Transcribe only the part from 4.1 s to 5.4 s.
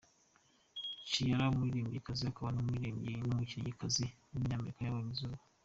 w’umunyamerika yabonye izuba.